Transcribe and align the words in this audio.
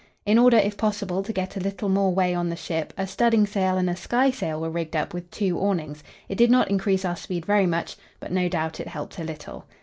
In 0.25 0.39
order 0.39 0.57
if 0.57 0.77
possible 0.77 1.21
to 1.21 1.31
get 1.31 1.55
a 1.55 1.59
little 1.59 1.87
more 1.87 2.11
way 2.11 2.33
on 2.33 2.49
the 2.49 2.55
ship, 2.55 2.91
a 2.97 3.05
studding 3.05 3.45
sail 3.45 3.77
and 3.77 3.87
a 3.87 3.95
skysail 3.95 4.59
were 4.59 4.71
rigged 4.71 4.95
up 4.95 5.13
with 5.13 5.29
two 5.29 5.59
awnings; 5.59 6.03
it 6.27 6.39
did 6.39 6.49
not 6.49 6.71
increase 6.71 7.05
our 7.05 7.15
speed 7.15 7.45
very 7.45 7.67
much, 7.67 7.97
but 8.19 8.31
no 8.31 8.49
doubt 8.49 8.79
it 8.79 8.87
helped 8.87 9.19
a 9.19 9.23
little. 9.23 9.65